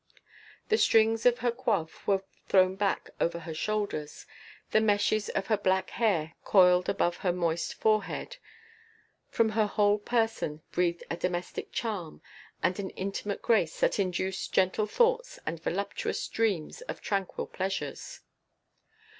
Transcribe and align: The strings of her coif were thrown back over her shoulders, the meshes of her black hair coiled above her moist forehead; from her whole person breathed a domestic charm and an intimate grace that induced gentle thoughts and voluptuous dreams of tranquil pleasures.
The 0.69 0.79
strings 0.79 1.27
of 1.27 1.37
her 1.45 1.51
coif 1.51 2.07
were 2.07 2.23
thrown 2.47 2.75
back 2.75 3.11
over 3.19 3.37
her 3.37 3.53
shoulders, 3.53 4.25
the 4.71 4.81
meshes 4.81 5.29
of 5.29 5.45
her 5.45 5.57
black 5.57 5.91
hair 5.91 6.33
coiled 6.43 6.89
above 6.89 7.17
her 7.17 7.31
moist 7.31 7.75
forehead; 7.75 8.37
from 9.29 9.49
her 9.49 9.67
whole 9.67 9.99
person 9.99 10.63
breathed 10.71 11.03
a 11.11 11.17
domestic 11.17 11.71
charm 11.71 12.23
and 12.63 12.79
an 12.79 12.89
intimate 12.89 13.43
grace 13.43 13.79
that 13.79 13.99
induced 13.99 14.51
gentle 14.51 14.87
thoughts 14.87 15.37
and 15.45 15.61
voluptuous 15.61 16.27
dreams 16.29 16.81
of 16.89 16.99
tranquil 17.01 17.45
pleasures. 17.45 18.21